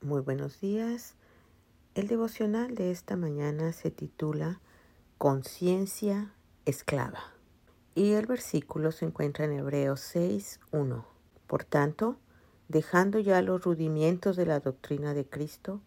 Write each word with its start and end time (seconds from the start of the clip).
Muy 0.00 0.20
buenos 0.20 0.60
días. 0.60 1.16
El 1.96 2.06
devocional 2.06 2.76
de 2.76 2.92
esta 2.92 3.16
mañana 3.16 3.72
se 3.72 3.90
titula 3.90 4.60
Conciencia 5.18 6.32
esclava. 6.66 7.18
Y 7.96 8.12
el 8.12 8.26
versículo 8.26 8.92
se 8.92 9.06
encuentra 9.06 9.46
en 9.46 9.54
Hebreos 9.54 9.98
6, 10.02 10.60
1. 10.70 11.04
Por 11.48 11.64
tanto, 11.64 12.16
dejando 12.68 13.18
ya 13.18 13.42
los 13.42 13.64
rudimientos 13.64 14.36
de 14.36 14.46
la 14.46 14.60
doctrina 14.60 15.14
de 15.14 15.26
Cristo, 15.26 15.80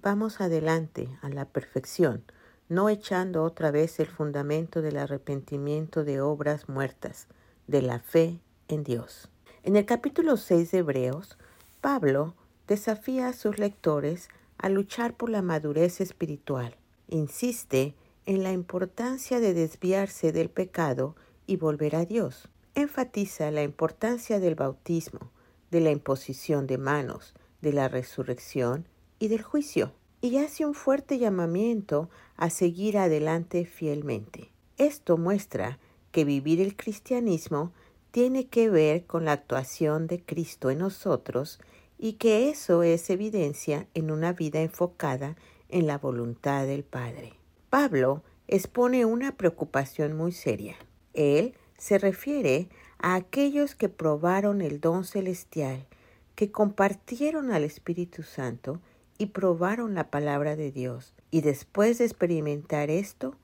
vamos 0.00 0.40
adelante 0.40 1.08
a 1.20 1.28
la 1.28 1.44
perfección, 1.44 2.22
no 2.68 2.88
echando 2.88 3.42
otra 3.42 3.72
vez 3.72 3.98
el 3.98 4.06
fundamento 4.06 4.82
del 4.82 4.98
arrepentimiento 4.98 6.04
de 6.04 6.20
obras 6.20 6.68
muertas, 6.68 7.26
de 7.66 7.82
la 7.82 7.98
fe 7.98 8.40
en 8.68 8.84
Dios. 8.84 9.28
En 9.64 9.74
el 9.74 9.84
capítulo 9.84 10.36
6 10.36 10.70
de 10.70 10.78
Hebreos, 10.78 11.36
Pablo 11.80 12.36
desafía 12.68 13.28
a 13.28 13.32
sus 13.32 13.58
lectores 13.58 14.28
a 14.58 14.68
luchar 14.68 15.16
por 15.16 15.30
la 15.30 15.42
madurez 15.42 16.00
espiritual. 16.00 16.76
Insiste 17.08 17.94
en 18.26 18.42
la 18.42 18.52
importancia 18.52 19.40
de 19.40 19.54
desviarse 19.54 20.32
del 20.32 20.50
pecado 20.50 21.16
y 21.46 21.56
volver 21.56 21.96
a 21.96 22.04
Dios. 22.04 22.48
Enfatiza 22.74 23.50
la 23.50 23.62
importancia 23.62 24.38
del 24.38 24.54
bautismo, 24.54 25.30
de 25.70 25.80
la 25.80 25.90
imposición 25.90 26.66
de 26.66 26.78
manos, 26.78 27.34
de 27.62 27.72
la 27.72 27.88
resurrección 27.88 28.86
y 29.18 29.28
del 29.28 29.42
juicio. 29.42 29.92
Y 30.20 30.36
hace 30.36 30.66
un 30.66 30.74
fuerte 30.74 31.18
llamamiento 31.18 32.10
a 32.36 32.50
seguir 32.50 32.98
adelante 32.98 33.64
fielmente. 33.64 34.50
Esto 34.76 35.16
muestra 35.16 35.78
que 36.12 36.24
vivir 36.24 36.60
el 36.60 36.76
cristianismo 36.76 37.72
tiene 38.10 38.46
que 38.48 38.68
ver 38.68 39.06
con 39.06 39.24
la 39.24 39.32
actuación 39.32 40.06
de 40.06 40.22
Cristo 40.22 40.70
en 40.70 40.78
nosotros 40.78 41.60
y 41.98 42.14
que 42.14 42.48
eso 42.48 42.82
es 42.82 43.10
evidencia 43.10 43.86
en 43.94 44.10
una 44.10 44.32
vida 44.32 44.60
enfocada 44.60 45.36
en 45.68 45.86
la 45.86 45.98
voluntad 45.98 46.66
del 46.66 46.84
Padre. 46.84 47.34
Pablo 47.70 48.22
expone 48.46 49.04
una 49.04 49.36
preocupación 49.36 50.16
muy 50.16 50.32
seria. 50.32 50.76
Él 51.12 51.54
se 51.76 51.98
refiere 51.98 52.68
a 52.98 53.14
aquellos 53.14 53.74
que 53.74 53.88
probaron 53.88 54.62
el 54.62 54.80
don 54.80 55.04
celestial, 55.04 55.86
que 56.34 56.50
compartieron 56.50 57.52
al 57.52 57.64
Espíritu 57.64 58.22
Santo 58.22 58.80
y 59.18 59.26
probaron 59.26 59.94
la 59.94 60.10
palabra 60.10 60.56
de 60.56 60.70
Dios, 60.70 61.14
y 61.30 61.40
después 61.40 61.98
de 61.98 62.04
experimentar 62.04 62.90
esto, 62.90 63.34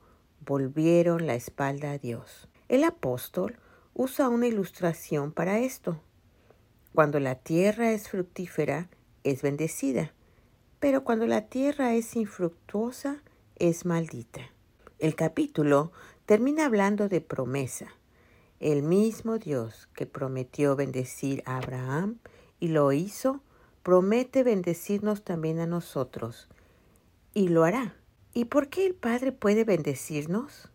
volvieron 0.46 1.26
la 1.26 1.34
espalda 1.34 1.92
a 1.92 1.98
Dios. 1.98 2.48
El 2.68 2.84
apóstol 2.84 3.58
usa 3.94 4.28
una 4.28 4.46
ilustración 4.46 5.32
para 5.32 5.58
esto. 5.58 6.00
Cuando 6.94 7.18
la 7.18 7.34
tierra 7.34 7.90
es 7.90 8.08
fructífera, 8.08 8.88
es 9.24 9.42
bendecida, 9.42 10.12
pero 10.78 11.02
cuando 11.02 11.26
la 11.26 11.48
tierra 11.48 11.92
es 11.94 12.14
infructuosa, 12.14 13.20
es 13.56 13.84
maldita. 13.84 14.42
El 15.00 15.16
capítulo 15.16 15.90
termina 16.24 16.66
hablando 16.66 17.08
de 17.08 17.20
promesa. 17.20 17.88
El 18.60 18.84
mismo 18.84 19.38
Dios 19.38 19.88
que 19.94 20.06
prometió 20.06 20.76
bendecir 20.76 21.42
a 21.46 21.56
Abraham 21.56 22.20
y 22.60 22.68
lo 22.68 22.92
hizo, 22.92 23.40
promete 23.82 24.44
bendecirnos 24.44 25.24
también 25.24 25.58
a 25.58 25.66
nosotros. 25.66 26.48
Y 27.34 27.48
lo 27.48 27.64
hará. 27.64 27.96
¿Y 28.34 28.44
por 28.44 28.68
qué 28.68 28.86
el 28.86 28.94
Padre 28.94 29.32
puede 29.32 29.64
bendecirnos? 29.64 30.68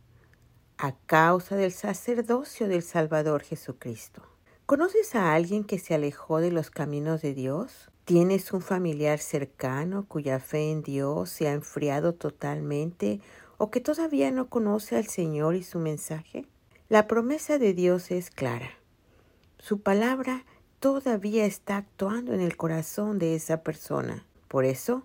A 0.78 0.98
causa 0.98 1.56
del 1.56 1.72
sacerdocio 1.72 2.68
del 2.68 2.84
Salvador 2.84 3.42
Jesucristo. 3.42 4.22
¿Conoces 4.70 5.16
a 5.16 5.34
alguien 5.34 5.64
que 5.64 5.80
se 5.80 5.96
alejó 5.96 6.42
de 6.42 6.52
los 6.52 6.70
caminos 6.70 7.24
de 7.24 7.34
Dios? 7.34 7.90
¿Tienes 8.06 8.54
un 8.54 8.62
familiar 8.62 9.18
cercano 9.18 10.06
cuya 10.08 10.40
fe 10.40 10.70
en 10.70 10.84
Dios 10.84 11.32
se 11.32 11.48
ha 11.48 11.54
enfriado 11.54 12.14
totalmente 12.14 13.20
o 13.58 13.72
que 13.72 13.82
todavía 13.82 14.30
no 14.30 14.48
conoce 14.48 14.96
al 14.96 15.08
Señor 15.08 15.56
y 15.56 15.64
su 15.64 15.80
mensaje? 15.80 16.46
La 16.88 17.08
promesa 17.08 17.58
de 17.58 17.74
Dios 17.74 18.12
es 18.12 18.30
clara. 18.30 18.70
Su 19.58 19.82
palabra 19.82 20.46
todavía 20.80 21.48
está 21.48 21.78
actuando 21.78 22.36
en 22.36 22.42
el 22.42 22.56
corazón 22.56 23.18
de 23.18 23.34
esa 23.34 23.64
persona. 23.64 24.24
Por 24.48 24.66
eso, 24.66 25.02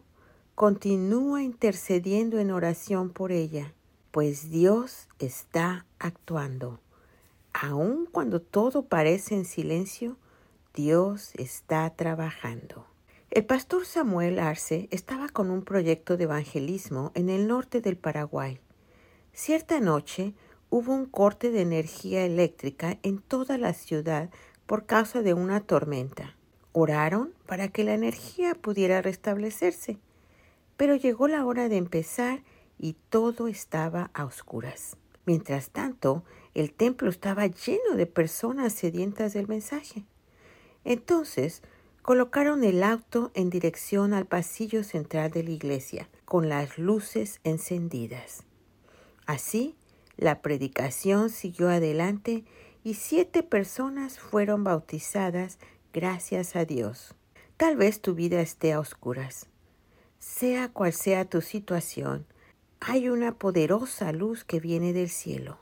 continúa 0.54 1.42
intercediendo 1.42 2.38
en 2.38 2.50
oración 2.50 3.08
por 3.08 3.32
ella, 3.32 3.72
pues 4.10 4.50
Dios 4.50 5.08
está 5.18 5.86
actuando. 5.98 6.83
Aun 7.54 8.06
cuando 8.06 8.42
todo 8.42 8.86
parece 8.86 9.36
en 9.36 9.44
silencio, 9.44 10.16
Dios 10.74 11.30
está 11.36 11.88
trabajando. 11.90 12.84
El 13.30 13.46
pastor 13.46 13.86
Samuel 13.86 14.40
Arce 14.40 14.88
estaba 14.90 15.28
con 15.28 15.52
un 15.52 15.62
proyecto 15.62 16.16
de 16.16 16.24
evangelismo 16.24 17.12
en 17.14 17.30
el 17.30 17.46
norte 17.46 17.80
del 17.80 17.96
Paraguay. 17.96 18.58
Cierta 19.32 19.78
noche 19.78 20.34
hubo 20.68 20.92
un 20.92 21.06
corte 21.06 21.52
de 21.52 21.60
energía 21.60 22.24
eléctrica 22.24 22.98
en 23.04 23.18
toda 23.20 23.56
la 23.56 23.72
ciudad 23.72 24.30
por 24.66 24.84
causa 24.86 25.22
de 25.22 25.34
una 25.34 25.60
tormenta. 25.60 26.34
Oraron 26.72 27.34
para 27.46 27.68
que 27.68 27.84
la 27.84 27.94
energía 27.94 28.56
pudiera 28.56 29.00
restablecerse, 29.00 29.98
pero 30.76 30.96
llegó 30.96 31.28
la 31.28 31.46
hora 31.46 31.68
de 31.68 31.76
empezar 31.76 32.42
y 32.80 32.96
todo 33.10 33.46
estaba 33.46 34.10
a 34.12 34.24
oscuras. 34.24 34.96
Mientras 35.26 35.70
tanto, 35.70 36.24
el 36.54 36.72
templo 36.72 37.08
estaba 37.10 37.46
lleno 37.46 37.94
de 37.96 38.06
personas 38.06 38.72
sedientas 38.72 39.32
del 39.32 39.48
mensaje. 39.48 40.04
Entonces 40.84 41.62
colocaron 42.02 42.64
el 42.64 42.82
auto 42.82 43.30
en 43.34 43.48
dirección 43.48 44.12
al 44.12 44.26
pasillo 44.26 44.84
central 44.84 45.30
de 45.30 45.42
la 45.42 45.50
iglesia, 45.50 46.08
con 46.26 46.48
las 46.48 46.78
luces 46.78 47.40
encendidas. 47.44 48.44
Así, 49.26 49.74
la 50.16 50.42
predicación 50.42 51.30
siguió 51.30 51.70
adelante 51.70 52.44
y 52.84 52.94
siete 52.94 53.42
personas 53.42 54.18
fueron 54.18 54.62
bautizadas 54.62 55.58
gracias 55.92 56.56
a 56.56 56.66
Dios. 56.66 57.14
Tal 57.56 57.76
vez 57.76 58.00
tu 58.00 58.14
vida 58.14 58.40
esté 58.40 58.74
a 58.74 58.80
oscuras. 58.80 59.46
Sea 60.18 60.68
cual 60.68 60.92
sea 60.92 61.24
tu 61.24 61.40
situación, 61.40 62.26
hay 62.80 63.08
una 63.08 63.38
poderosa 63.38 64.12
luz 64.12 64.44
que 64.44 64.60
viene 64.60 64.92
del 64.92 65.08
cielo. 65.08 65.58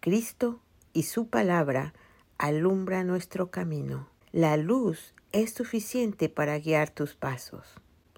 Cristo 0.00 0.60
y 0.92 1.04
su 1.04 1.28
palabra 1.28 1.92
alumbra 2.38 3.04
nuestro 3.04 3.50
camino. 3.50 4.08
La 4.32 4.56
luz 4.56 5.14
es 5.32 5.52
suficiente 5.52 6.28
para 6.28 6.58
guiar 6.58 6.90
tus 6.90 7.14
pasos. 7.14 7.66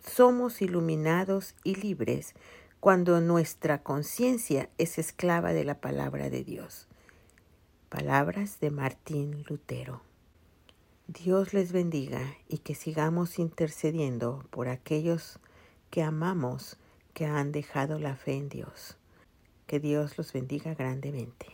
Somos 0.03 0.63
iluminados 0.63 1.55
y 1.65 1.75
libres 1.75 2.35
cuando 2.81 3.21
nuestra 3.21 3.83
conciencia 3.83 4.71
es 4.79 4.99
esclava 4.99 5.53
de 5.53 5.65
la 5.65 5.81
palabra 5.81 6.31
de 6.31 6.45
Dios. 6.45 6.89
Palabras 7.89 8.61
de 8.61 8.71
Martín 8.71 9.45
Lutero. 9.49 10.03
Dios 11.07 11.53
les 11.53 11.73
bendiga 11.73 12.37
y 12.49 12.59
que 12.59 12.75
sigamos 12.75 13.39
intercediendo 13.39 14.45
por 14.51 14.69
aquellos 14.69 15.41
que 15.91 16.03
amamos 16.03 16.79
que 17.15 17.27
han 17.27 17.53
dejado 17.53 17.99
la 17.99 18.17
fe 18.17 18.35
en 18.35 18.49
Dios. 18.49 18.97
Que 19.67 19.81
Dios 19.81 20.19
los 20.19 20.33
bendiga 20.33 20.75
grandemente. 20.75 21.47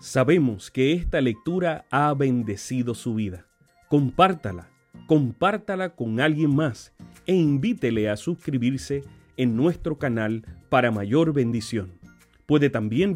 Sabemos 0.00 0.70
que 0.70 0.92
esta 0.92 1.20
lectura 1.20 1.86
ha 1.90 2.12
bendecido 2.14 2.94
su 2.94 3.14
vida. 3.14 3.46
Compártala, 3.88 4.68
compártala 5.06 5.90
con 5.90 6.20
alguien 6.20 6.54
más 6.54 6.92
e 7.26 7.34
invítele 7.34 8.10
a 8.10 8.16
suscribirse 8.16 9.02
en 9.36 9.56
nuestro 9.56 9.98
canal 9.98 10.44
para 10.68 10.90
mayor 10.90 11.32
bendición. 11.32 11.92
Puede 12.46 12.70
también 12.70 13.14